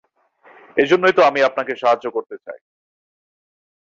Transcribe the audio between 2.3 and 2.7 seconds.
চাই।